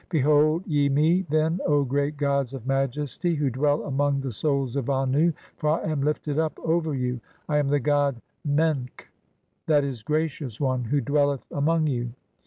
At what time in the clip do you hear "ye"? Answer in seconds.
0.65-0.89